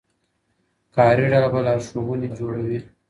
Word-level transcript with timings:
کاري 0.95 1.25
ډله 1.31 1.49
به 1.53 1.59
لارښوونې 1.65 2.27
جوړوي. 2.37 2.79